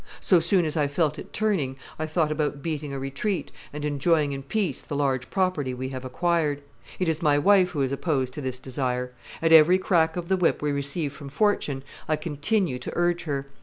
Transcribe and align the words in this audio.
So 0.19 0.39
soon 0.39 0.65
as 0.65 0.75
I 0.75 0.87
felt 0.87 1.19
it 1.19 1.31
turning, 1.31 1.75
I 1.99 2.07
thought 2.07 2.31
about 2.31 2.63
beating 2.63 2.91
a 2.91 2.97
retreat 2.97 3.51
and 3.71 3.85
enjoying 3.85 4.31
in 4.31 4.41
peace 4.41 4.81
the 4.81 4.95
large 4.95 5.29
property 5.29 5.75
we 5.75 5.89
have 5.89 6.03
acquired. 6.03 6.63
It 6.97 7.07
is 7.07 7.21
my 7.21 7.37
wife 7.37 7.69
who 7.69 7.83
is 7.83 7.91
opposed 7.91 8.33
to 8.33 8.41
this 8.41 8.57
desire. 8.57 9.11
At 9.43 9.51
every 9.51 9.77
crack 9.77 10.15
of 10.17 10.27
the 10.27 10.37
whip 10.37 10.59
we 10.59 10.71
receive 10.71 11.13
from 11.13 11.29
Fortune, 11.29 11.83
I 12.07 12.15
continue 12.15 12.79
to 12.79 12.91
urge 12.95 13.25
her. 13.25 13.45